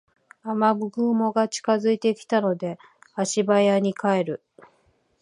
[0.43, 2.79] 雨雲が近づいてきたので
[3.13, 4.43] 足早に帰る